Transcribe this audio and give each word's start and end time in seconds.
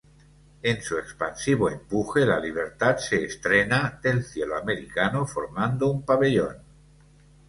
En 0.63 0.81
su 0.81 0.97
expansivo 0.97 1.69
empuje 1.69 2.25
la 2.25 2.39
libertad 2.39 2.97
se 2.97 3.23
estrena, 3.23 3.99
del 4.01 4.23
cielo 4.25 4.57
americano 4.57 5.27
formando 5.27 5.91
un 5.91 6.01
pabellón. 6.03 6.57